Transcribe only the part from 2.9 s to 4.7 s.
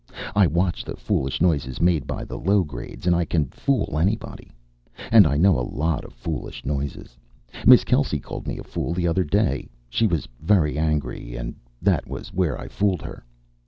and I can fool anybody.